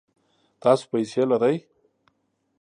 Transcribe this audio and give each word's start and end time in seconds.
تاسو 0.61 0.83
پیسې 0.91 1.23
لرئ؟ 1.29 1.55